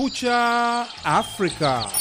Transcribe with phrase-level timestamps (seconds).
[0.00, 1.99] Kumekucha Afrika.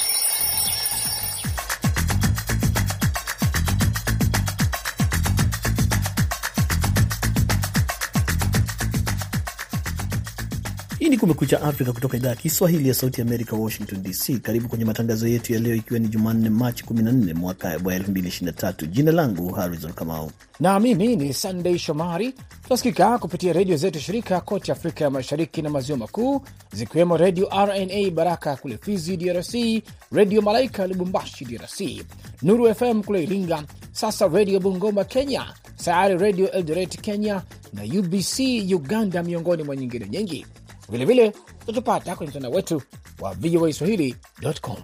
[11.09, 14.39] Hii ni Kumekucha Afrika kutoka idhaa ya Kiswahili ya Sauti Amerika, Washington DC.
[14.41, 18.87] Karibu kwenye matangazo yetu ya leo, ikiwa ni Jumanne Machi 14 mwaka wa 2023.
[18.87, 22.33] Jina langu Harrison Kamau na mimi ni Sandei Shomari.
[22.63, 26.41] Tunasikika kupitia redio zetu shirika kote Afrika ya Mashariki na Maziwa Makuu,
[26.73, 32.05] zikiwemo Redio RNA Baraka kule Fizi DRC, Redio Malaika Lubumbashi DRC,
[32.41, 37.41] Nuru FM kule Iringa, sasa Redio Bungoma Kenya, Sayari Redio Eldoret Kenya
[37.73, 38.39] na UBC
[38.75, 40.45] Uganda, miongoni mwa nyingine nyingi.
[40.91, 42.81] Vilevile utatupata kwenye mtandao wetu
[43.19, 44.77] wa VOA Swahili.com.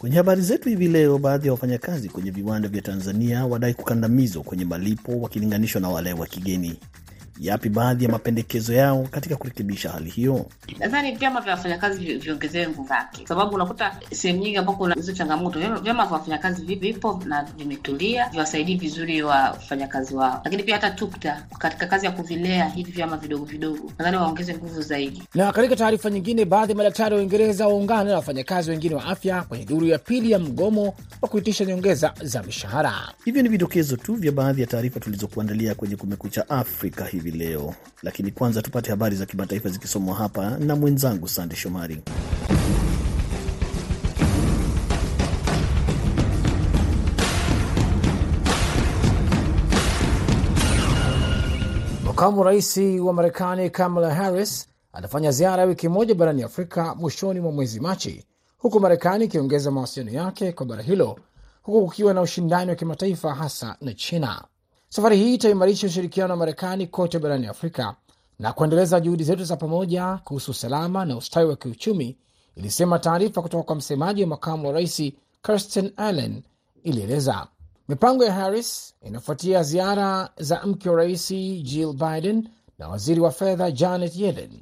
[0.00, 4.64] Kwenye habari zetu hivi leo, baadhi ya wafanyakazi kwenye viwanda vya Tanzania wadai kukandamizwa kwenye
[4.64, 6.80] malipo wakilinganishwa na wale wa kigeni.
[7.40, 10.46] Yapi baadhi ya mapendekezo yao katika kurekebisha hali hiyo?
[10.78, 15.58] Nadhani vyama vya wafanyakazi viongezewe nguvu zake, sababu unakuta sehemu nyingi ambako kuna hizo changamoto,
[15.58, 20.40] vyama vya wafanyakazi vipo na vimetulia, viwasaidii vizuri wafanyakazi wao.
[20.44, 24.82] Lakini pia hata TUKTA katika kazi ya kuvilea hivi vyama vidogo vidogo, nadhani waongeze nguvu
[24.82, 25.22] zaidi.
[25.34, 29.42] Na katika taarifa nyingine, baadhi ya madaktari wa Uingereza waungana na wafanyakazi wengine wa afya
[29.42, 32.94] kwenye duru ya pili ya mgomo wa kuitisha nyongeza za mishahara.
[33.24, 38.30] Hivyo ni vidokezo tu vya baadhi ya taarifa tulizokuandalia kwenye Kumekucha Afrika hivi leo, lakini
[38.30, 42.02] kwanza tupate habari za kimataifa zikisomwa hapa na mwenzangu Sande Shomari.
[52.04, 57.52] Makamu rais wa Marekani Kamala Harris atafanya ziara ya wiki moja barani Afrika mwishoni mwa
[57.52, 58.24] mwezi Machi,
[58.58, 61.18] huku Marekani ikiongeza mawasiliano yake kwa bara hilo,
[61.62, 64.44] huku kukiwa na ushindani wa kimataifa hasa na China.
[64.90, 67.96] Safari hii itaimarisha ushirikiano wa Marekani kote barani Afrika
[68.38, 72.16] na kuendeleza juhudi zetu za pamoja kuhusu usalama na ustawi wa kiuchumi,
[72.56, 75.02] ilisema taarifa kutoka kwa msemaji wa makamu wa rais
[75.42, 76.42] Kirsten Allen
[76.82, 77.46] ilieleza.
[77.88, 81.28] Mipango ya Harris inafuatia ziara za mke wa rais
[81.62, 82.48] Jill Biden
[82.78, 84.60] na waziri wa fedha Janet Yellen.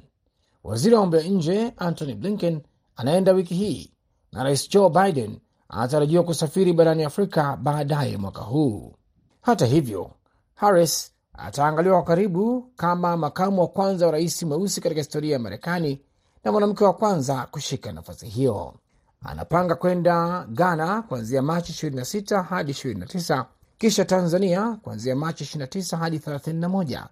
[0.63, 2.61] Waziri wa mambo ya nje Antony Blinken
[2.95, 3.91] anaenda wiki hii
[4.31, 5.39] na rais Joe Biden
[5.69, 8.93] anatarajiwa kusafiri barani Afrika baadaye mwaka huu.
[9.41, 10.11] Hata hivyo,
[10.57, 16.01] Harris ataangaliwa kwa karibu kama makamu wa kwanza wa rais mweusi katika historia ya Marekani
[16.43, 18.73] na mwanamke wa kwanza kushika nafasi hiyo.
[19.21, 23.45] Anapanga kwenda Ghana kuanzia Machi 26 hadi 29,
[23.77, 27.05] kisha Tanzania kuanzia Machi 29 hadi 31,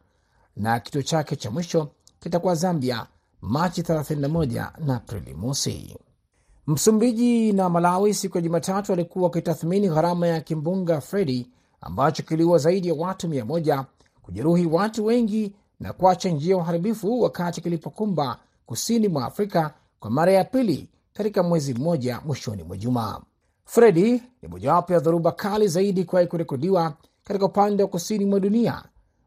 [0.56, 1.90] na kituo chake cha mwisho
[2.20, 3.08] kitakuwa Zambia
[3.42, 5.98] Machi 31 na Aprili mosi.
[6.68, 11.50] Msumbiji na Malawi siku ya Jumatatu walikuwa wakitathmini gharama ya kimbunga Fredi
[11.82, 13.86] ambacho kiliua zaidi ya watu mia moja,
[14.22, 20.44] kujeruhi watu wengi na kuacha njia uharibifu wakati kilipokumba kusini mwa Afrika kwa mara ya
[20.44, 23.22] pili katika mwezi mmoja mwishoni mwa juma.
[23.66, 26.94] Fredi ni mojawapo ya dhoruba kali zaidi kuwahi kurekodiwa
[27.24, 28.84] katika upande wa kusini mwa dunia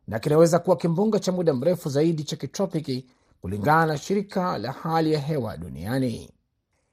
[0.06, 3.06] na kinaweza kuwa kimbunga cha muda mrefu zaidi cha kitropiki
[3.40, 6.30] kulingana na shirika la hali ya hewa duniani.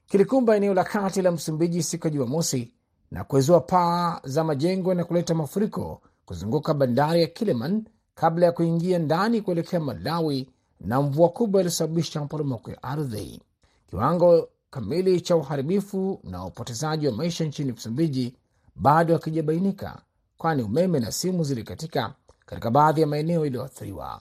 [0.06, 2.72] Kilikumba eneo la kati la Msumbiji siku ya Jumamosi
[3.10, 7.84] na kuezua paa za majengo na kuleta mafuriko kuzunguka bandari ya Kiliman
[8.14, 10.48] kabla ya kuingia ndani kuelekea Malawi
[10.80, 13.40] na mvua kubwa iliyosababisha maporomoko ya ardhi.
[13.90, 18.34] Kiwango kamili cha uharibifu na upotezaji wa maisha nchini Msumbiji
[18.76, 19.98] bado hakijabainika,
[20.38, 22.14] kwani umeme na simu zilikatika
[22.46, 24.20] katika baadhi ya maeneo yaliyoathiriwa.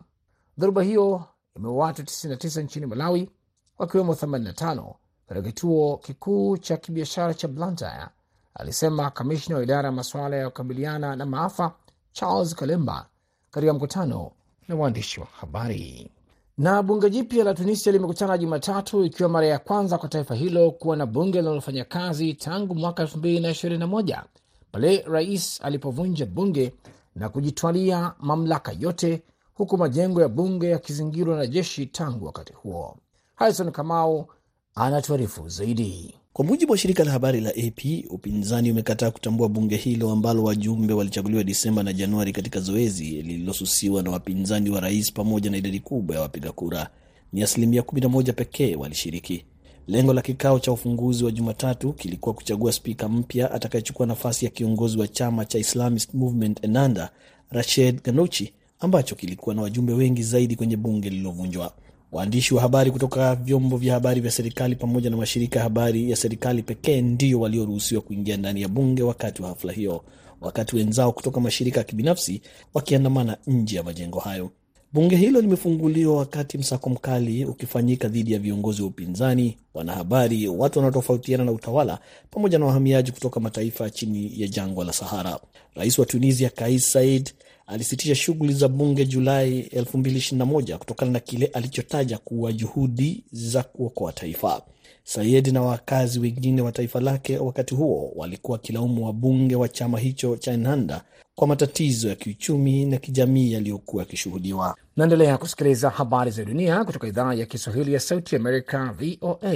[0.57, 1.23] Dhoruba hiyo
[1.55, 3.29] imeua watu 99 nchini Malawi,
[3.77, 4.93] wakiwemo 85
[5.27, 8.07] katika kituo kikuu cha kibiashara cha Blantyre,
[8.55, 11.73] alisema kamishna wa idara ya masuala ya kukabiliana na maafa
[12.11, 13.05] Charles Kalemba
[13.51, 14.31] katika mkutano
[14.67, 16.11] na waandishi wa habari.
[16.57, 20.95] Na bunge jipya la Tunisia limekutana Jumatatu, ikiwa mara ya kwanza kwa taifa hilo kuwa
[20.97, 24.23] na bunge linalofanya kazi tangu mwaka 2021
[24.71, 26.73] pale rais alipovunja bunge
[27.15, 32.97] na kujitwalia mamlaka yote, huku majengo ya bunge yakizingirwa na jeshi tangu wakati huo.
[33.35, 34.27] Harison Kamau
[34.75, 36.15] anatuarifu zaidi.
[36.35, 40.93] Kwa mujibu wa shirika la habari la AP, upinzani umekataa kutambua bunge hilo ambalo wajumbe
[40.93, 46.15] walichaguliwa Disemba na Januari katika zoezi lililosusiwa na wapinzani wa rais pamoja na idadi kubwa
[46.15, 46.89] ya wapiga kura.
[47.33, 49.45] Ni asilimia 11 pekee walishiriki.
[49.87, 54.97] Lengo la kikao cha ufunguzi wa Jumatatu kilikuwa kuchagua spika mpya atakayechukua nafasi ya kiongozi
[54.99, 57.09] wa chama cha Islamist Movement Ennahda,
[57.49, 61.73] Rashid Ghannouchi, ambacho kilikuwa na wajumbe wengi zaidi kwenye bunge lililovunjwa.
[62.15, 66.15] Waandishi wa habari kutoka vyombo vya habari vya serikali pamoja na mashirika ya habari ya
[66.15, 70.03] serikali pekee ndio walioruhusiwa kuingia ndani ya bunge wakati wa hafla hiyo,
[70.41, 72.41] wakati wenzao kutoka mashirika ya kibinafsi
[72.73, 74.51] wakiandamana nje ya majengo hayo.
[74.93, 81.43] Bunge hilo limefunguliwa wakati msako mkali ukifanyika dhidi ya viongozi wa upinzani, wanahabari, watu wanaotofautiana
[81.45, 81.99] na utawala,
[82.31, 85.39] pamoja na wahamiaji kutoka mataifa chini ya jangwa la Sahara.
[85.75, 87.33] Rais wa Tunisia Kais Saied
[87.67, 94.61] alisitisha shughuli za bunge Julai 2021 kutokana na kile alichotaja kuwa juhudi za kuokoa taifa.
[95.03, 100.37] Sayed na wakazi wengine wa taifa lake wakati huo walikuwa wakilaumu wabunge wa chama hicho
[100.37, 101.01] cha Ennahda
[101.35, 104.75] kwa matatizo ya kiuchumi na kijamii yaliyokuwa yakishuhudiwa.
[104.97, 109.55] Naendelea kusikiliza habari za dunia kutoka idhaa ya Kiswahili ya Sauti Amerika, VOA,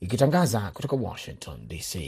[0.00, 1.98] ikitangaza kutoka Washington DC.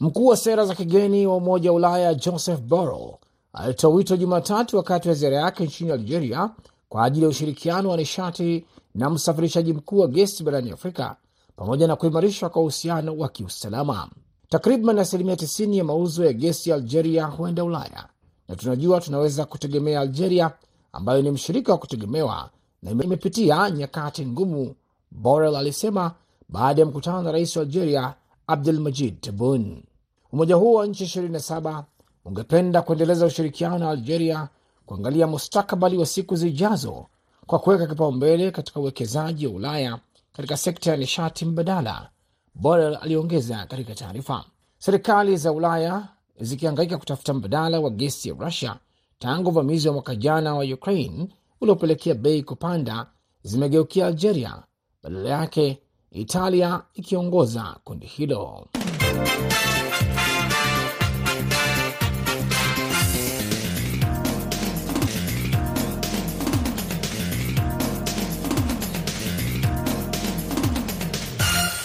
[0.00, 3.14] Mkuu wa sera za kigeni wa Umoja wa Ulaya Joseph Borrell
[3.56, 6.50] alitoa wito Jumatatu wakati wa ziara yake nchini Algeria
[6.88, 8.64] kwa ajili ya ushirikiano wa nishati
[8.94, 11.16] na msafirishaji mkuu wa gesi barani Afrika
[11.56, 14.08] pamoja na kuimarishwa kwa uhusiano wa kiusalama.
[14.48, 18.08] Takriban asilimia 90 ya mauzo ya gesi ya Algeria huenda Ulaya,
[18.48, 20.50] na tunajua tunaweza kutegemea Algeria
[20.92, 22.50] ambayo ni mshirika wa kutegemewa
[22.82, 24.74] na imepitia nyakati ngumu,
[25.10, 26.12] Borrell alisema
[26.48, 28.14] baada ya mkutano na rais wa Algeria
[28.46, 29.84] Abdul Majid Tebboune.
[30.32, 31.82] Umoja huo wa nchi 27
[32.26, 34.48] ungependa kuendeleza ushirikiano na Algeria
[34.86, 37.06] kuangalia mustakabali wa siku zijazo
[37.46, 39.98] kwa kuweka kipaumbele katika uwekezaji wa Ulaya
[40.32, 42.08] katika sekta ya nishati mbadala,
[42.54, 44.44] Borel aliongeza katika taarifa.
[44.78, 46.08] Serikali za Ulaya
[46.40, 48.76] zikihangaika kutafuta mbadala wa gesi ya Rusia
[49.18, 51.28] tangu uvamizi wa mwaka jana wa Ukraine
[51.60, 53.06] uliopelekea bei kupanda,
[53.42, 54.62] zimegeukia Algeria,
[55.02, 55.78] badala yake
[56.10, 58.66] Italia ikiongoza kundi hilo.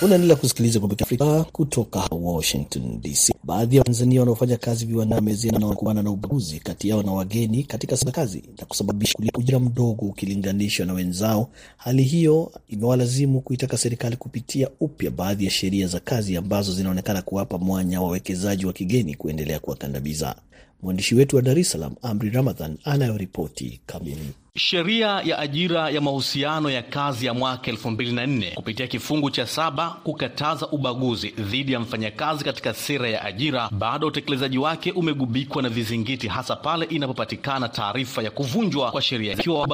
[0.01, 3.33] Unaendelea kusikiliza Afrika kutoka Washington DC.
[3.43, 7.63] Baadhi ya Watanzania wanaofanya kazi viwandani wamezia na wanakumbana na ubaguzi kati yao na wageni
[7.63, 11.49] katika kazi na kusababisha ujira mdogo ukilinganishwa na wenzao.
[11.77, 17.57] Hali hiyo imewalazimu kuitaka serikali kupitia upya baadhi ya sheria za kazi ambazo zinaonekana kuwapa
[17.57, 20.35] mwanya wawekezaji wa kigeni kuendelea kuwakandamiza.
[20.81, 24.33] Mwandishi wetu wa Dar es Salaam, Amri Ramadhan, anayoripoti kamili.
[24.57, 30.67] Sheria ya ajira ya mahusiano ya kazi ya mwaka 2004 kupitia kifungu cha saba kukataza
[30.67, 36.55] ubaguzi dhidi ya mfanyakazi katika sera ya ajira, bado utekelezaji wake umegubikwa na vizingiti, hasa
[36.55, 39.67] pale inapopatikana taarifa ya kuvunjwa kwa sheria ikiwa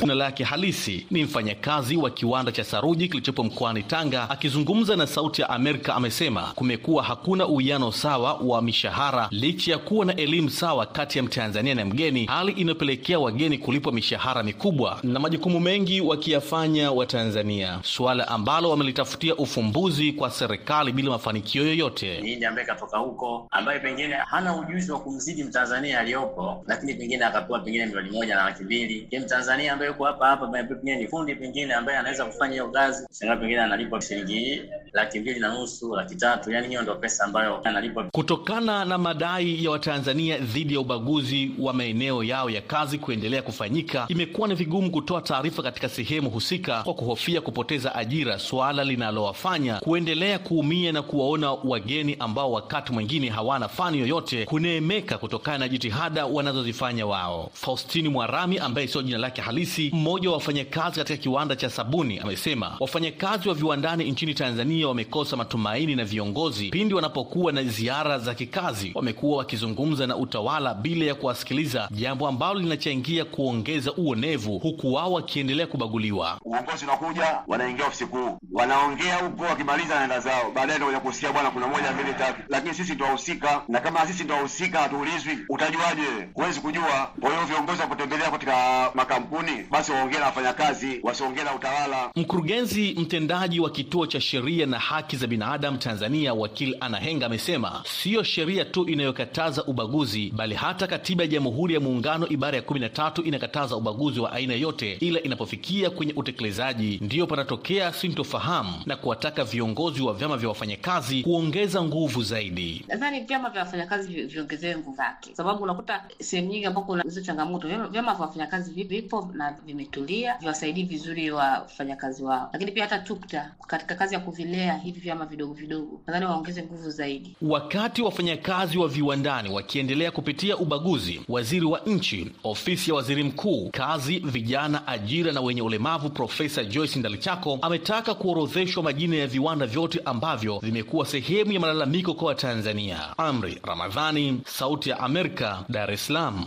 [0.00, 4.30] jina lake halisi ni mfanyakazi wa kiwanda cha saruji kilichopo mkoani Tanga.
[4.30, 10.04] Akizungumza na Sauti ya Amerika, amesema kumekuwa hakuna uwiano sawa wa mishahara licha ya kuwa
[10.04, 14.98] na elimu sawa kati ya Mtanzania na mgeni, hali inayopelekea wageni kulipwa mishahara mishahara mikubwa
[15.02, 22.20] na majukumu mengi wakiyafanya Watanzania, suala ambalo wamelitafutia ufumbuzi kwa serikali bila mafanikio yoyote.
[22.22, 27.58] Mhindi ambaye katoka huko, ambaye pengine hana ujuzi wa kumzidi Mtanzania aliyopo, lakini pengine akapewa
[27.58, 29.08] pengine milioni moja na laki mbili.
[29.24, 33.36] Mtanzania ambaye yuko hapa hapa, pengine ni fundi pengine ambaye anaweza kufanya hiyo kazi, shangaa
[33.36, 34.62] pengine analipwa shilingi
[34.92, 36.50] laki mbili na nusu, laki tatu.
[36.52, 38.04] Yani hiyo ndio pesa ambayo analipwa.
[38.04, 44.07] Kutokana na madai ya Watanzania dhidi ya ubaguzi wa maeneo yao ya kazi kuendelea kufanyika
[44.08, 50.38] imekuwa ni vigumu kutoa taarifa katika sehemu husika kwa kuhofia kupoteza ajira, suala linalowafanya kuendelea
[50.38, 57.06] kuumia na kuwaona wageni ambao wakati mwingine hawana fani yoyote kuneemeka kutokana na jitihada wanazozifanya
[57.06, 57.50] wao.
[57.52, 62.76] Faustini Mwarami ambaye sio jina lake halisi, mmoja wa wafanyakazi katika kiwanda cha sabuni, amesema
[62.80, 68.92] wafanyakazi wa viwandani nchini Tanzania wamekosa matumaini na viongozi pindi wanapokuwa na ziara za kikazi.
[68.94, 75.66] Wamekuwa wakizungumza na utawala bila ya kuwasikiliza, jambo ambalo linachangia kuongeza uonevu huku wao wakiendelea
[75.66, 76.38] kubaguliwa.
[76.44, 81.66] Uongozi unakuja, wanaingia ofisi kuu, wanaongea huko, wakimaliza naenda zao, baadaye ndio kusikia bwana, kuna
[81.66, 86.28] moja mbili tatu, lakini sisi ndio wahusika, na kama sisi ndio wahusika hatuulizwi, utajuaje?
[86.34, 87.10] Huwezi kujua.
[87.20, 92.10] Kwa hiyo viongozi wakutembelea katika makampuni, basi waongee na wafanyakazi, wasiongee na utawala.
[92.16, 98.22] Mkurugenzi mtendaji wa kituo cha sheria na haki za binadamu Tanzania, wakili Anahenga, amesema siyo
[98.22, 102.88] sheria tu inayokataza ubaguzi, bali hata katiba ya Jamhuri ya Muungano ibara ya kumi na
[102.88, 103.87] tatu inakataza ubaguzi
[104.20, 110.36] wa aina yote, ila inapofikia kwenye utekelezaji ndiyo panatokea sintofahamu na kuwataka viongozi wa vyama
[110.36, 112.84] vya wafanyakazi kuongeza nguvu zaidi.
[112.88, 117.68] Nadhani vyama vya wafanyakazi viongezewe nguvu zake, sababu unakuta sehemu nyingi ambako kuna hizo changamoto,
[117.68, 123.94] vyama vya wafanyakazi vipo na vimetulia, viwasaidii vizuri wafanyakazi wao, lakini pia hata TUKTA katika
[123.94, 127.36] kazi ya kuvilea hivi vyama vidogo vidogo, nadhani waongeze nguvu zaidi.
[127.42, 134.18] Wakati wafanyakazi wa viwandani wakiendelea kupitia ubaguzi, waziri wa nchi ofisi ya waziri mkuu, kazi,
[134.18, 140.58] vijana, ajira na wenye ulemavu, Profesa Joyce Ndalichako ametaka kuorodheshwa majina ya viwanda vyote ambavyo
[140.58, 143.18] vimekuwa sehemu ya malalamiko kwa Watanzania.
[143.18, 146.44] Amri Ramadhani, Sauti ya Amerika, Dar es Salaam.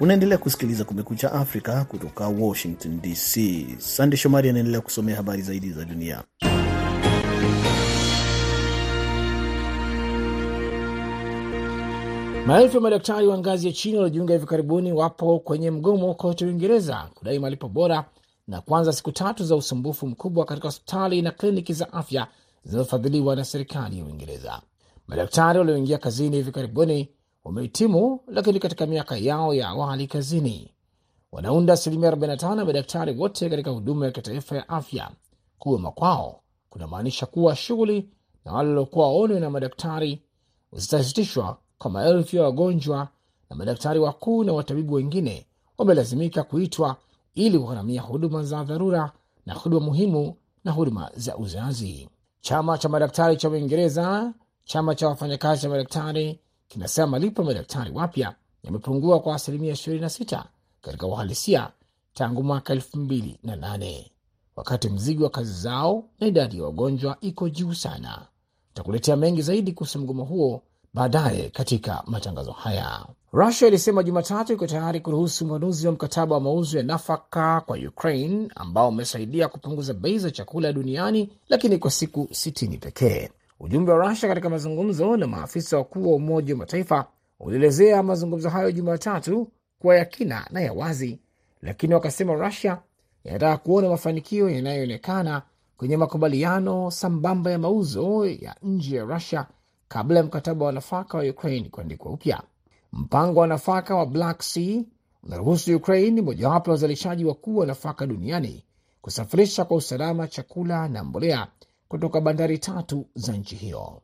[0.00, 3.40] Unaendelea kusikiliza Kumekucha Afrika kutoka Washington DC.
[3.78, 6.22] Sande Shomari anaendelea kusomea habari zaidi za dunia.
[12.46, 17.08] Maelfu ya madaktari wa ngazi ya chini waliojiunga hivi karibuni wapo kwenye mgomo kote Uingereza
[17.14, 18.04] kudai malipo bora
[18.48, 22.26] na kuanza siku tatu za usumbufu mkubwa katika hospitali na kliniki za afya
[22.64, 24.62] zinazofadhiliwa na serikali ya Uingereza.
[25.06, 27.08] Madaktari walioingia kazini hivi karibuni
[27.46, 30.70] wamehitimu, lakini katika miaka yao ya awali kazini
[31.32, 35.10] wanaunda asilimia 45 ya madaktari wote katika huduma ya kitaifa ya afya.
[35.58, 38.08] Kugoma kwao kunamaanisha kuwa shughuli
[38.44, 40.22] na wale waliokuwa waonwe na madaktari
[40.72, 43.08] zitasitishwa kwa maelfu ya wagonjwa,
[43.50, 45.46] na madaktari wakuu na watabibu wengine
[45.78, 46.96] wamelazimika kuitwa
[47.34, 49.12] ili kugharamia huduma za dharura
[49.46, 52.08] na huduma muhimu na huduma za uzazi.
[52.40, 54.34] Chama cha madaktari cha Uingereza,
[54.64, 60.44] chama cha wafanyakazi cha madaktari kinasema malipo ya madaktari wapya yamepungua kwa asilimia 26
[60.82, 61.70] katika uhalisia
[62.14, 64.04] tangu mwaka 2008
[64.56, 68.26] wakati mzigo wa kazi zao na idadi ya wagonjwa iko juu sana.
[68.74, 70.62] Takuletea mengi zaidi kuhusu mgomo huo
[70.94, 73.06] baadaye katika matangazo haya.
[73.32, 78.48] Rusia ilisema Jumatatu iko tayari kuruhusu umanuzi wa mkataba wa mauzo ya nafaka kwa Ukraine
[78.54, 83.30] ambao umesaidia kupunguza bei za chakula duniani, lakini kwa siku sitini pekee.
[83.60, 87.06] Ujumbe wa Rusia katika mazungumzo na maafisa wakuu wa Umoja wa Mataifa
[87.40, 89.48] ulielezea mazungumzo hayo Jumatatu
[89.78, 91.18] kuwa ya kina na ya wazi,
[91.62, 92.78] lakini wakasema Rusia
[93.24, 95.42] inataka kuona mafanikio yanayoonekana
[95.76, 99.46] kwenye makubaliano sambamba ya mauzo ya nje ya Rusia
[99.88, 102.42] kabla ya mkataba wa nafaka wa Ukraine kuandikwa upya.
[102.92, 104.82] Mpango wa nafaka wa Black Sea
[105.22, 108.64] unaruhusu Ukraine, mojawapo ya wazalishaji wakuu wa nafaka duniani,
[109.02, 111.46] kusafirisha kwa usalama chakula na mbolea
[111.88, 114.02] kutoka bandari tatu za nchi hiyo.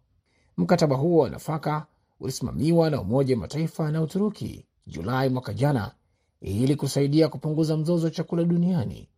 [0.56, 1.86] Mkataba huo wa nafaka
[2.20, 5.92] ulisimamiwa na Umoja wa Mataifa na Uturuki Julai mwaka jana
[6.40, 9.08] ili kusaidia kupunguza mzozo wa chakula duniani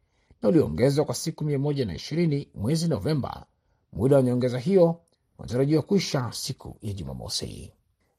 [0.43, 3.47] na ulioongezwa kwa siku 120 mwezi Novemba.
[3.93, 5.01] Muda wa nyongeza hiyo
[5.39, 7.73] unatarajiwa kuisha siku ya Jumamosi.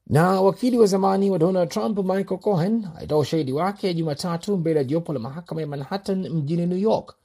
[0.06, 4.84] Na wakili wa zamani wa Donald Trump Michael Cohen alitoa ushahidi wake Jumatatu mbele ya
[4.84, 7.16] jopo la mahakama ya Manhattan mjini New York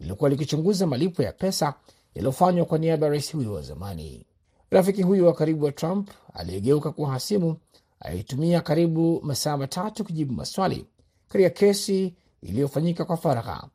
[0.00, 1.74] lililokuwa likichunguza malipo ya pesa
[2.18, 4.26] yaliyofanywa kwa niaba ya rais huyo wa zamani.
[4.70, 7.56] Rafiki huyo wa karibu wa Trump aliyegeuka kuwa hasimu
[8.00, 10.86] alitumia karibu masaa matatu kujibu maswali
[11.28, 13.68] katika kesi iliyofanyika kwa faragha.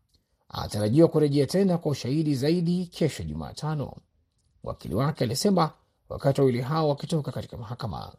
[0.50, 3.94] Anatarajiwa kurejea tena kwa ushahidi zaidi kesho Jumatano,
[4.64, 5.72] wakili wake alisema
[6.10, 8.12] wakati wawili hao wakitoka katika mahakama.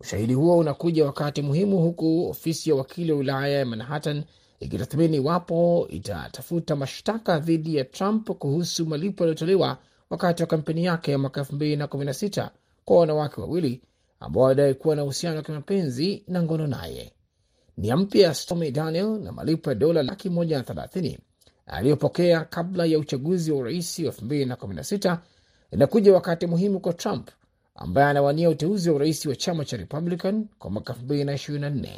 [0.00, 4.24] Ushahidi huo unakuja wakati muhimu, huku ofisi ya wakili wa wilaya ya Manhattan
[4.60, 9.78] ikitathmini iwapo itatafuta mashtaka dhidi ya Trump kuhusu malipo yaliyotolewa
[10.10, 12.48] wakati wa kampeni yake ya mwaka 2016
[12.84, 13.82] kwa wanawake wawili
[14.20, 17.12] ambao wanadai kuwa na uhusiano wa kimapenzi na ngono naye.
[17.76, 21.18] Nia mpya ya Stormy Daniel na malipo ya dola laki moja na thelathini
[21.66, 25.18] aliyopokea kabla ya uchaguzi wa urais wa 2016
[25.70, 27.28] inakuja wakati muhimu kwa Trump
[27.74, 31.88] ambaye anawania uteuzi wa urais wa chama cha Republican kwa mwaka 2024.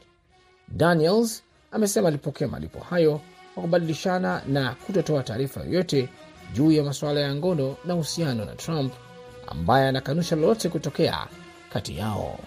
[0.68, 3.20] Daniels amesema alipokea malipo hayo
[3.54, 6.08] kwa kubadilishana na kutotoa taarifa yoyote
[6.54, 8.92] juu ya masuala ya ngono na uhusiano na Trump,
[9.46, 11.26] ambaye anakanusha lolote kutokea
[11.72, 12.38] kati yao.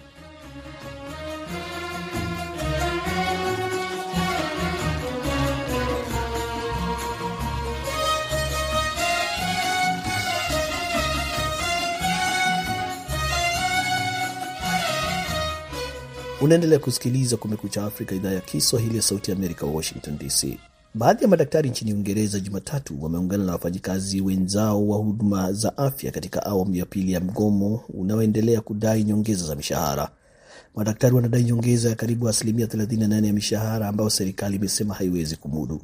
[16.44, 20.58] Unaendelea kusikiliza Kumekucha Afrika, idhaa ya Kiswahili ya Sauti Amerika, Washington DC.
[20.94, 26.46] Baadhi ya madaktari nchini Uingereza Jumatatu wameungana na wafanyikazi wenzao wa huduma za afya katika
[26.46, 30.08] awamu ya pili ya mgomo unaoendelea kudai nyongeza za mishahara.
[30.74, 35.80] Madaktari wanadai nyongeza ya karibu asilimia 38 ya mishahara ambayo serikali imesema haiwezi kumudu.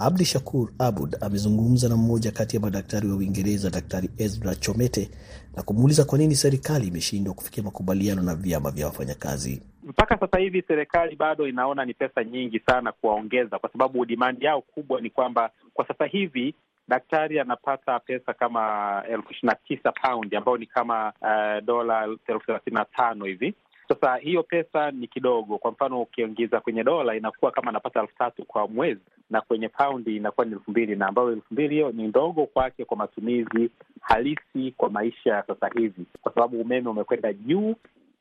[0.00, 5.10] Abdi Shakur Abud amezungumza na mmoja kati ya madaktari wa Uingereza, Daktari Ezra Chomete,
[5.56, 9.62] na kumuuliza kwa nini serikali imeshindwa kufikia makubaliano na vyama vya wafanyakazi.
[9.88, 14.60] Mpaka sasa hivi serikali bado inaona ni pesa nyingi sana kuwaongeza, kwa sababu dimandi yao
[14.62, 16.54] kubwa ni kwamba kwa sasa hivi
[16.88, 22.46] daktari anapata pesa kama elfu ishirini na tisa paundi ambayo ni kama uh, dola elfu
[22.46, 23.54] thelathini na tano hivi.
[23.88, 25.58] Sasa hiyo pesa ni kidogo.
[25.58, 30.16] Kwa mfano ukiingiza kwenye dola inakuwa kama anapata elfu tatu kwa mwezi, na kwenye paundi
[30.16, 34.74] inakuwa ni elfu mbili na ambayo elfu mbili hiyo ni ndogo kwake kwa matumizi halisi
[34.76, 37.74] kwa maisha ya sasa hivi, kwa sababu umeme umekwenda juu.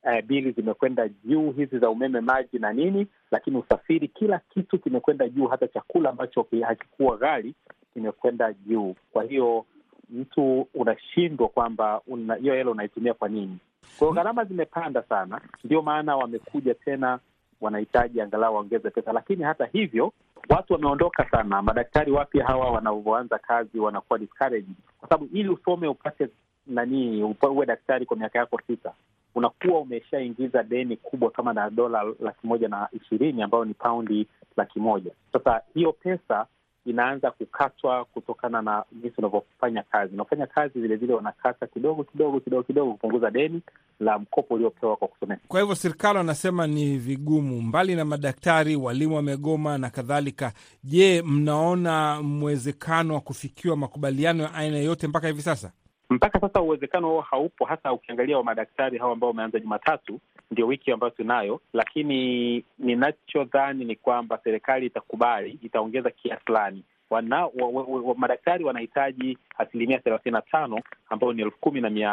[0.08, 5.30] Uh, bili zimekwenda juu hizi za umeme, maji na nini, lakini usafiri, kila kitu kimekwenda
[5.30, 7.54] juu, hata chakula ambacho hakikuwa ghali
[7.94, 8.96] kimekwenda juu.
[9.12, 9.66] Kwa hiyo
[10.10, 12.02] mtu unashindwa kwamba
[12.42, 13.58] hiyo hela unaitumia kwa nini?
[13.82, 17.20] Kwa hiyo gharama zimepanda sana, ndio maana wamekuja tena,
[17.62, 19.14] wanahitaji angalau waongeze pesa.
[19.14, 20.14] Lakini hata hivyo
[20.50, 21.62] watu wameondoka sana.
[21.62, 26.28] Madaktari wapya hawa wanavyoanza kazi wanakuwa discouraged, kwa sababu ili usome upate
[26.68, 28.94] nani, uwe daktari kwa miaka yako sita
[29.38, 34.28] unakuwa umeshaingiza deni kubwa kama na dola laki moja na ishirini ambayo ni paundi
[34.58, 35.12] laki moja.
[35.34, 36.46] Sasa hiyo pesa
[36.86, 40.14] inaanza kukatwa kutokana na jinsi unavyofanya kazi.
[40.14, 43.62] Unafanya kazi vilevile, wanakata kidogo kidogo kidogo kidogo kupunguza deni
[44.00, 45.38] la mkopo uliopewa kwa kusomea.
[45.48, 50.52] Kwa hivyo serikali wanasema ni vigumu, mbali na madaktari, walimu wamegoma na kadhalika.
[50.84, 55.72] Je, mnaona mwezekano wa kufikiwa makubaliano ya aina yoyote mpaka hivi sasa?
[56.10, 60.20] Mpaka sasa uwezekano huo haupo, hasa ukiangalia wa madaktari hao ambao wameanza Jumatatu,
[60.52, 61.62] ndio wiki ambayo tunayo.
[61.74, 66.84] Lakini ninachodhani ni kwamba serikali itakubali, itaongeza kiasi fulani.
[67.10, 71.90] Wana wa, wa, wa, madaktari wanahitaji asilimia thelathini na tano ambayo ni elfu kumi na
[71.90, 72.12] mia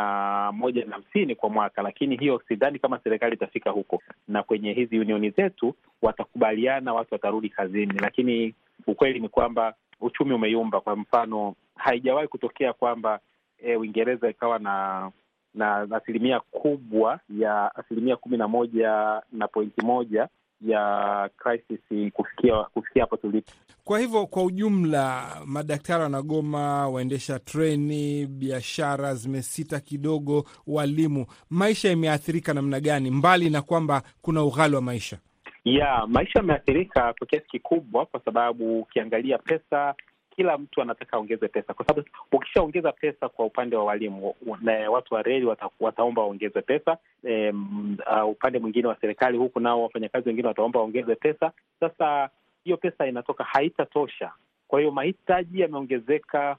[0.53, 4.99] moja na hamsini kwa mwaka, lakini hiyo sidhani kama serikali itafika huko, na kwenye hizi
[4.99, 8.55] unioni zetu watakubaliana, watu watarudi kazini, lakini
[8.87, 10.81] ukweli ni kwamba uchumi umeyumba.
[10.81, 13.21] Kwa mfano, haijawahi kutokea kwamba
[13.59, 15.11] E, Uingereza ikawa na
[15.55, 20.29] na asilimia kubwa ya asilimia kumi na moja na pointi moja
[20.61, 23.53] ya crisis kufikia kufikia hapo tulipo.
[23.85, 32.81] Kwa hivyo kwa ujumla, madaktari wanagoma, waendesha treni, biashara zimesita kidogo, walimu, maisha yameathirika namna
[32.81, 35.19] gani, mbali na kwamba kuna ughali wa maisha?
[35.65, 39.95] Ya maisha yameathirika kwa kiasi kikubwa, kwa sababu ukiangalia pesa
[40.37, 45.15] kila mtu anataka aongeze pesa, kwa sababu ukishaongeza pesa kwa upande wa walimu na watu
[45.15, 50.29] wa reli wata, wataomba waongeze pesa e, uh, upande mwingine wa serikali huku nao wafanyakazi
[50.29, 51.53] wengine wataomba waongeze pesa.
[51.81, 52.31] Sasa
[52.65, 54.33] hiyo pesa inatoka haitatosha,
[54.69, 56.57] kwa hiyo mahitaji yameongezeka,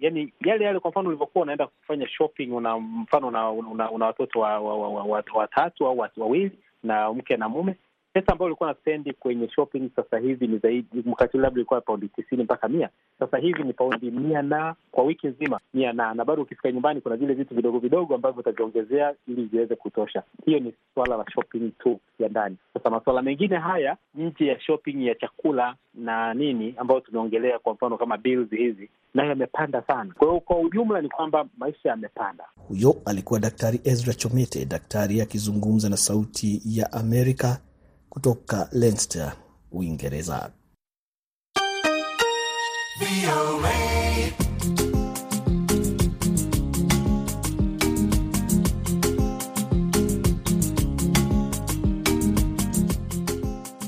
[0.00, 0.80] yani yale yale.
[0.80, 4.88] Kwa mfano ulivyokuwa unaenda kufanya shopping, una mfano una, una, una watoto watatu wa, wa,
[4.88, 7.74] wa, wa, au wawili na mke na mume
[8.20, 12.08] pesa ambayo ulikuwa na spendi kwenye shopping sasa hivi ni zaidi, mkati labda ilikuwa paundi
[12.08, 16.24] tisini mpaka mia, sasa hivi ni paundi mia na kwa wiki nzima mia na na
[16.24, 20.22] bado ukifika nyumbani kuna vile vitu vidogo vidogo ambavyo utaviongezea ili viweze kutosha.
[20.46, 22.56] Hiyo ni swala la shopping tu ya ndani.
[22.74, 27.98] Sasa masuala mengine haya nje ya shopping ya chakula na nini ambayo tumeongelea, kwa mfano
[27.98, 30.14] kama bills hizi, nayo yamepanda sana.
[30.18, 32.44] Kwa hiyo kwa ujumla ni kwamba maisha yamepanda.
[32.68, 37.58] Huyo alikuwa Daktari Ezra Chomete, daktari akizungumza na Sauti ya Amerika
[38.10, 39.32] kutoka Leinster,
[39.72, 40.50] Uingereza.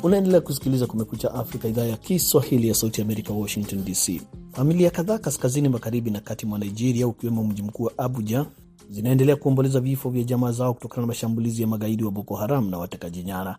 [0.03, 4.23] Unaendelea kusikiliza Kumekucha Afrika, idhaa ya Kiswahili ya Sauti Amerika, Washington DC.
[4.53, 8.47] Familia kadhaa kaskazini magharibi na kati mwa Nigeria, ukiwemo mji mkuu wa Abuja,
[8.91, 12.79] zinaendelea kuomboleza vifo vya jamaa zao kutokana na mashambulizi ya magaidi wa Boko Haram na
[12.79, 13.59] watekaji nyara.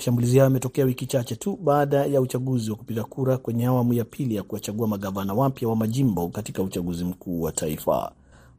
[0.00, 4.04] Mashambulizi hayo yametokea wiki chache tu baada ya uchaguzi wa kupiga kura kwenye awamu ya
[4.04, 8.12] pili ya kuwachagua magavana wapya wa majimbo katika uchaguzi mkuu wa taifa.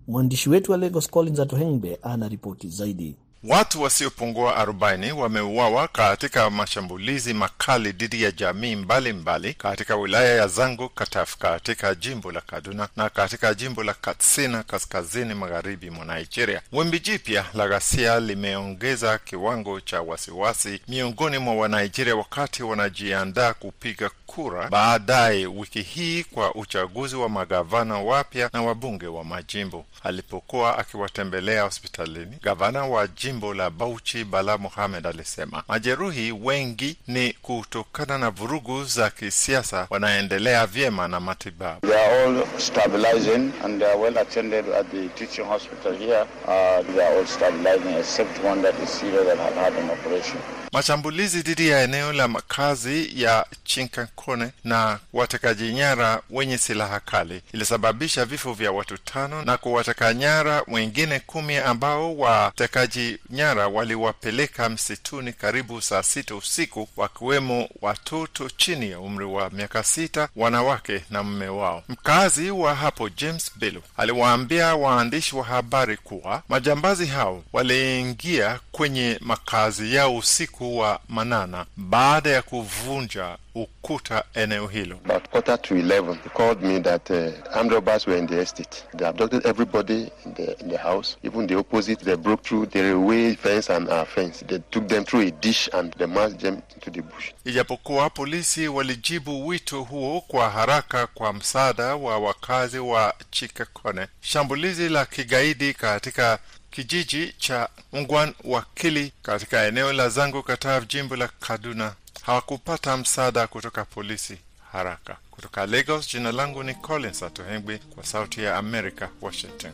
[0.08, 3.16] Mwandishi wetu wa Lagos Collins Atohengbe ana ripoti zaidi.
[3.44, 10.48] Watu wasiopungua 40 wameuawa katika mashambulizi makali dhidi ya jamii mbalimbali mbali katika wilaya ya
[10.48, 16.62] Zango Kataf katika jimbo la Kaduna na katika jimbo la Katsina kaskazini magharibi mwa Nigeria.
[16.72, 24.68] Wimbi jipya la ghasia limeongeza kiwango cha wasiwasi miongoni mwa Wanigeria wakati wanajiandaa kupiga kura
[24.70, 29.86] baadaye wiki hii kwa uchaguzi wa magavana wapya na wabunge wa majimbo.
[30.04, 38.18] Alipokuwa akiwatembelea hospitalini, gavana wa jimbo la Bauchi Bala Mohamed alisema majeruhi wengi ni kutokana
[38.18, 41.88] na vurugu za kisiasa, wanaendelea vyema na matibabu.
[41.88, 46.22] They are all stabilizing and they are well attended at the teaching hospital here.
[46.48, 50.38] Uh, they are all stabilizing except one that is serious that had had an operation.
[50.72, 58.26] Mashambulizi dhidi ya eneo la makazi ya Chinkankone na watekaji nyara wenye silaha kali ilisababisha
[58.26, 65.82] vifo vya watu tano na kuwateka nyara wengine kumi ambao watekaji nyara waliwapeleka msituni karibu
[65.82, 71.84] saa sita usiku, wakiwemo watoto chini ya umri wa miaka sita, wanawake na mme wao.
[71.90, 79.96] Mkazi wa hapo James Bello aliwaambia waandishi wa habari kuwa majambazi hao waliingia kwenye makazi
[79.96, 84.96] yao usiku wa manana baada ya kuvunja ukuta eneo hilo.
[85.06, 88.84] About quarter to 11, he called me that uh, armed robbers were in the estate.
[88.98, 92.00] They abducted everybody in the, in the house, even the opposite.
[92.06, 94.44] They broke through the railway fence and our fence.
[94.48, 97.32] They took them through a dish and they marched them into the bush.
[97.46, 105.06] Ijapokuwa polisi walijibu wito huo kwa haraka kwa msaada wa wakazi wa Chikakone, shambulizi la
[105.06, 106.40] kigaidi katika
[106.72, 113.86] kijiji cha Ungwan Wakili katika eneo la Zango Katav, jimbo la Kaduna hawakupata msaada kutoka
[113.86, 114.38] polisi
[114.72, 115.18] haraka.
[115.32, 119.72] Kutoka Lagos, jina langu ni Collins Atohengwi kwa Sauti ya America, Washington.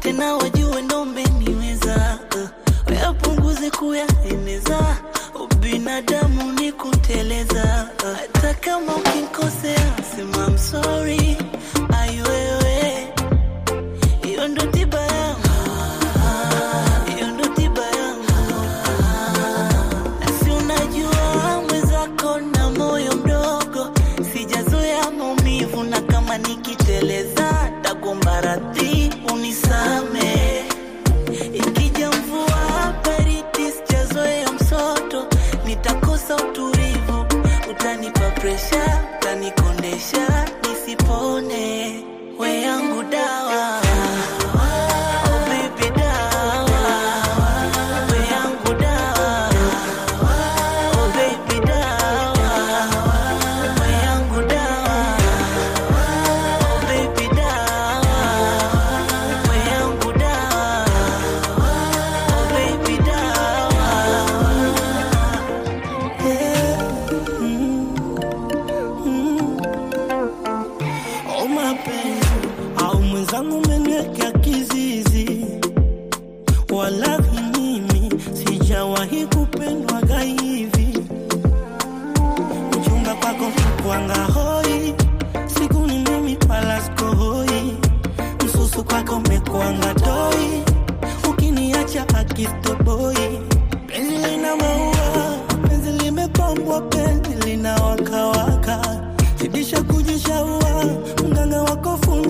[0.00, 0.68] tena wajue
[10.48, 11.47] I'm sorry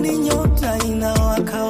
[0.01, 1.63] ni nyota inawaka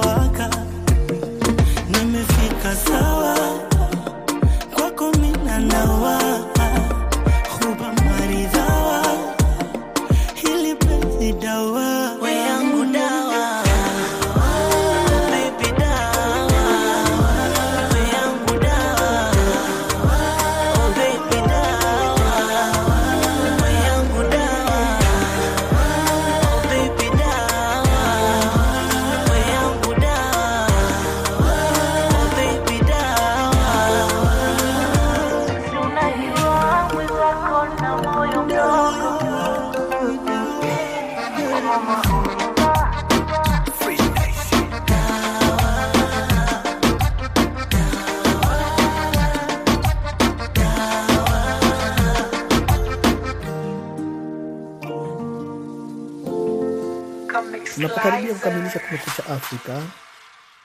[57.75, 59.82] Tunapokaribia kukamilisha Kumekucha Afrika,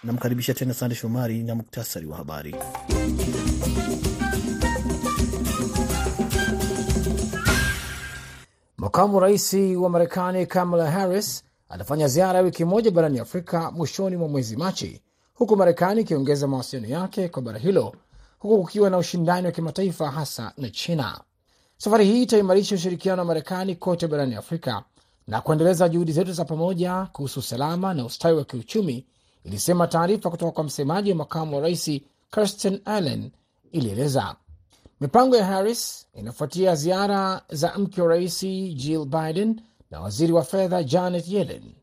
[0.05, 2.55] namkaribisha tena Sande Shomari na muktasari wa habari.
[8.77, 14.29] Makamu rais wa Marekani Kamala Harris atafanya ziara ya wiki moja barani Afrika mwishoni mwa
[14.29, 15.03] mwezi Machi,
[15.35, 17.95] huku Marekani ikiongeza mawasiliano yake kwa bara hilo,
[18.39, 21.21] huku kukiwa na ushindani wa kimataifa hasa na China.
[21.77, 24.83] Safari hii itaimarisha ushirikiano wa Marekani kote barani Afrika
[25.27, 29.07] na kuendeleza juhudi zetu za pamoja kuhusu usalama na ustawi wa kiuchumi,
[29.45, 31.91] ilisema taarifa kutoka kwa msemaji wa makamu wa rais
[32.31, 33.31] Kirsten Allen
[33.73, 34.37] ilieleza.
[35.01, 38.41] Mipango ya Harris inafuatia ziara za mke wa rais
[38.75, 39.61] Jill Biden
[39.91, 41.75] na waziri wa fedha Janet Yellen.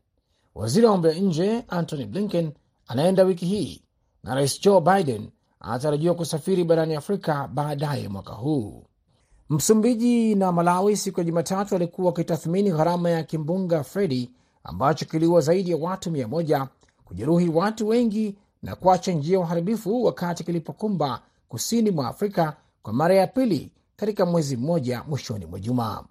[0.54, 2.52] Waziri wa mambo ya nje Antony Blinken
[2.86, 3.82] anaenda wiki hii
[4.22, 8.84] na rais Joe Biden anatarajiwa kusafiri barani Afrika baadaye mwaka huu.
[9.52, 14.30] Msumbiji na Malawi siku ya Jumatatu walikuwa wakitathmini gharama ya kimbunga Fredi
[14.64, 16.68] ambacho kiliua zaidi ya watu mia moja
[17.04, 23.14] kujeruhi watu wengi na kuacha njia ya uharibifu wakati kilipokumba kusini mwa Afrika kwa mara
[23.14, 26.04] ya pili katika mwezi mmoja mwishoni mwa juma.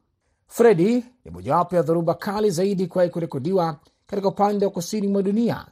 [0.48, 3.78] Fredi ni mojawapo ya dhoruba kali zaidi kuwahi kurekodiwa
[4.08, 5.66] katika upande wa kusini mwa dunia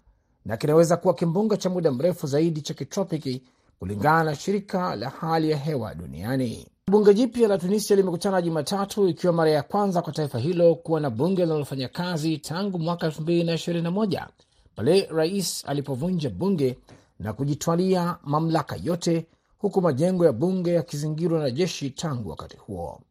[0.46, 3.44] na kinaweza kuwa kimbunga cha muda mrefu zaidi cha kitropiki
[3.80, 6.68] kulingana na shirika la hali ya hewa duniani.
[6.90, 11.10] Bunge jipya la Tunisia limekutana Jumatatu, ikiwa mara ya kwanza kwa taifa hilo kuwa na
[11.10, 14.28] bunge linalofanya kazi tangu mwaka 2021
[14.76, 16.78] pale rais alipovunja bunge
[17.20, 19.26] na kujitwalia mamlaka yote,
[19.58, 23.02] huku majengo ya bunge yakizingirwa na jeshi tangu wakati huo.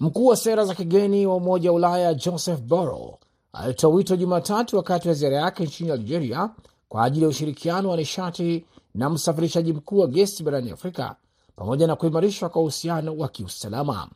[0.00, 3.14] Mkuu wa sera za kigeni wa Umoja wa Ulaya Joseph Borrell
[3.52, 6.50] alitoa wito Jumatatu wakati wa ziara yake nchini Algeria
[6.88, 11.16] kwa ajili ya ushirikiano wa nishati na msafirishaji mkuu wa gesi barani Afrika
[11.56, 14.08] pamoja na kuimarishwa kwa uhusiano wa kiusalama.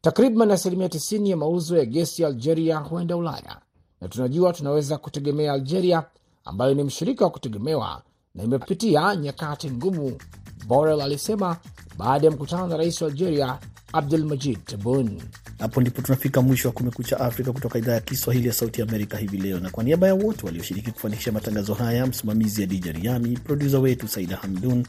[0.00, 3.60] Takriban asilimia 90 ya mauzo ya gesi ya Algeria huenda Ulaya,
[4.00, 6.04] na tunajua tunaweza kutegemea Algeria
[6.44, 8.02] ambayo ni mshirika wa kutegemewa
[8.34, 10.18] na imepitia nyakati ngumu,
[10.66, 11.56] Borrell alisema
[11.98, 13.58] baada ya mkutano na rais wa Algeria
[13.92, 15.22] Abdul Majid Tebboune.
[15.58, 19.36] Hapo ndipo tunafika mwisho wa Kumekucha Afrika kutoka idhaa ya Kiswahili ya Sauti Amerika hivi
[19.38, 24.08] leo, na kwa niaba ya wote walioshiriki kufanikisha matangazo haya, msimamizi Adija Riami, produsa wetu
[24.08, 24.86] Saida Hamdun,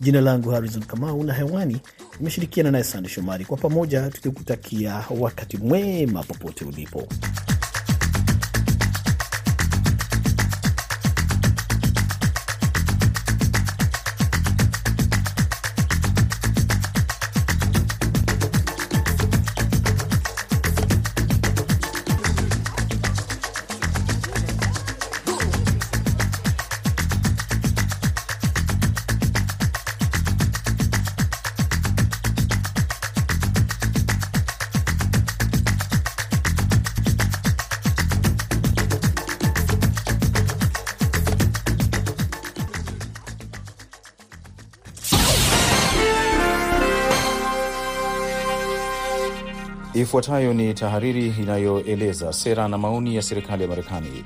[0.00, 1.80] jina langu Harrison Kamau na hewani
[2.20, 7.08] imeshirikiana naye Sande Shomari, kwa pamoja tukikutakia wakati mwema popote ulipo.
[49.94, 54.24] Ifuatayo ni tahariri inayoeleza sera na maoni ya serikali ya Marekani.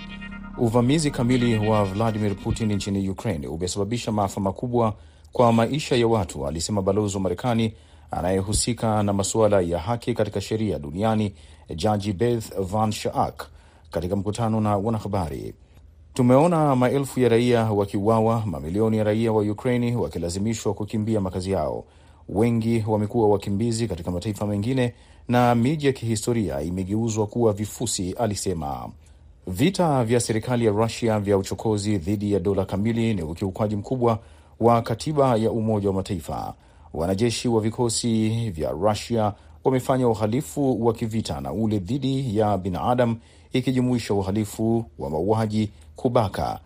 [0.58, 4.94] Uvamizi kamili wa Vladimir Putin nchini Ukraine umesababisha maafa makubwa
[5.32, 7.74] kwa maisha ya watu, alisema balozi wa Marekani
[8.10, 11.34] anayehusika na masuala ya haki katika sheria duniani
[11.76, 13.46] Jaji Beth Van Schaak
[13.90, 15.54] katika mkutano na wanahabari.
[16.14, 21.84] Tumeona maelfu ya raia wakiuawa, mamilioni ya raia wa Ukraini wakilazimishwa kukimbia makazi yao.
[22.28, 24.94] Wengi wamekuwa wakimbizi katika mataifa mengine
[25.28, 28.90] na miji ya kihistoria imegeuzwa kuwa vifusi, alisema.
[29.46, 34.18] Vita vya serikali ya Rusia vya uchokozi dhidi ya dola kamili ni ukiukaji mkubwa
[34.60, 36.54] wa katiba ya Umoja wa Mataifa.
[36.94, 39.32] Wanajeshi wa vikosi vya Rusia
[39.64, 43.16] wamefanya uhalifu wa kivita na ule dhidi ya binadamu,
[43.52, 46.60] ikijumuisha uhalifu wa mauaji, kubaka,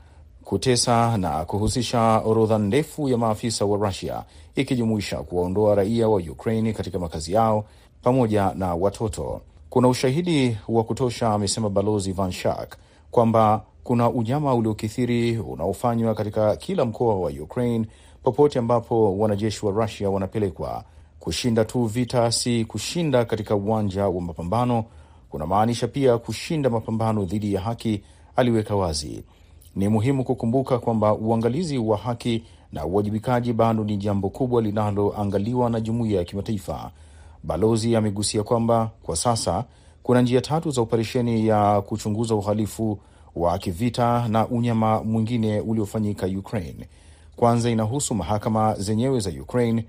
[0.45, 6.99] kutesa na kuhusisha orodha ndefu ya maafisa wa Rusia, ikijumuisha kuwaondoa raia wa Ukraini katika
[6.99, 7.65] makazi yao
[8.03, 9.41] pamoja na watoto.
[9.71, 12.77] Kuna ushahidi wa kutosha, amesema Balozi Van Schaak,
[13.11, 17.87] kwamba kuna unyama uliokithiri unaofanywa katika kila mkoa wa Ukraine
[18.23, 20.85] popote ambapo wanajeshi wa Rusia wanapelekwa.
[21.21, 24.85] Kushinda tu vita si kushinda katika uwanja wa mapambano,
[25.31, 28.03] kunamaanisha pia kushinda mapambano dhidi ya haki,
[28.37, 29.25] aliweka wazi.
[29.77, 35.81] Ni muhimu kukumbuka kwamba uangalizi wa haki na uwajibikaji bado ni jambo kubwa linaloangaliwa na
[35.81, 36.91] jumuiya ya kimataifa.
[37.43, 39.65] Balozi amegusia kwamba kwa sasa
[40.03, 42.99] kuna njia tatu za operesheni ya kuchunguza uhalifu
[43.37, 46.89] wa kivita na unyama mwingine uliofanyika Ukraine.
[47.37, 49.85] Kwanza inahusu mahakama zenyewe za Ukraine.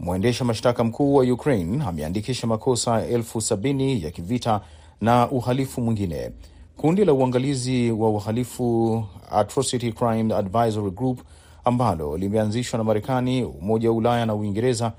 [0.00, 4.60] Mwendesha mashtaka mkuu wa Ukraine ameandikisha makosa elfu sabini ya kivita
[5.00, 6.30] na uhalifu mwingine.
[6.76, 11.20] Kundi la uangalizi wa uhalifu Atrocity Crime Advisory Group
[11.64, 14.92] ambalo limeanzishwa na Marekani, Umoja wa Ulaya na Uingereza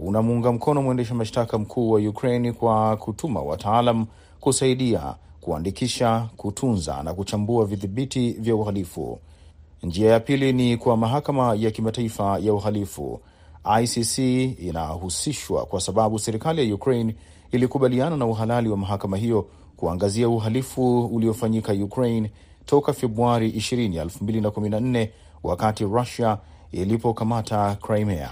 [0.00, 4.06] unamuunga mkono mwendesha mashtaka mkuu wa Ukraine kwa kutuma wataalam
[4.40, 9.18] kusaidia kuandikisha, kutunza na kuchambua vidhibiti vya uhalifu.
[9.82, 13.20] Njia ya pili ni kwa mahakama ya kimataifa ya uhalifu.
[13.82, 14.18] ICC
[14.60, 17.14] inahusishwa kwa sababu serikali ya Ukraine
[17.52, 22.30] ilikubaliana na uhalali wa mahakama hiyo kuangazia uhalifu uliofanyika Ukraine
[22.66, 25.08] toka Februari 20, 2014
[25.42, 26.38] wakati Russia
[26.72, 28.30] ilipokamata Crimea.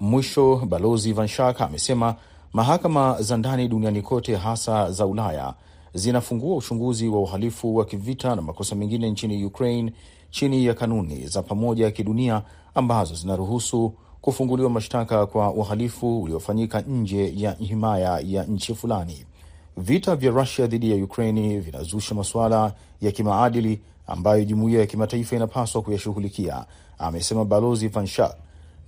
[0.00, 2.14] Mwisho, balozi Van Schaak amesema
[2.52, 5.54] mahakama za ndani duniani kote, hasa za Ulaya,
[5.94, 9.92] zinafungua uchunguzi wa uhalifu wa kivita na makosa mengine nchini Ukraine
[10.30, 12.42] chini ya kanuni za pamoja ya kidunia
[12.74, 19.24] ambazo zinaruhusu kufunguliwa mashtaka kwa uhalifu uliofanyika nje ya himaya ya nchi fulani.
[19.76, 25.82] Vita vya Rusia dhidi ya Ukraini vinazusha masuala ya kimaadili ambayo jumuiya ya kimataifa inapaswa
[25.82, 26.64] kuyashughulikia,
[26.98, 28.32] amesema Balozi Van Schaik.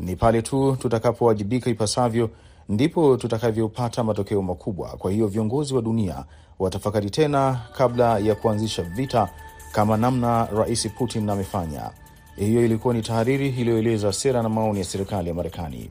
[0.01, 2.31] Ni pale tu tutakapowajibika ipasavyo
[2.69, 4.89] ndipo tutakavyopata matokeo makubwa.
[4.89, 6.25] Kwa hiyo viongozi wa dunia
[6.59, 9.29] watafakari tena kabla ya kuanzisha vita
[9.73, 11.91] kama namna Rais Putin amefanya.
[12.37, 15.89] Hiyo ilikuwa ni tahariri iliyoeleza sera na maoni ya serikali ya Marekani.